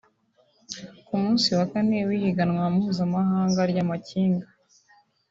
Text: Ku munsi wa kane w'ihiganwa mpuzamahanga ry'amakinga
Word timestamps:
Ku 1.07 1.13
munsi 1.21 1.47
wa 1.57 1.65
kane 1.71 1.99
w'ihiganwa 2.07 2.63
mpuzamahanga 2.75 3.61
ry'amakinga 3.71 4.47